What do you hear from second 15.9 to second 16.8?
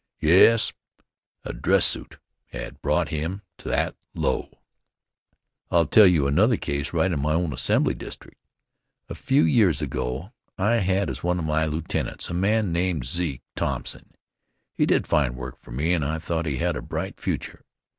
and I thought he had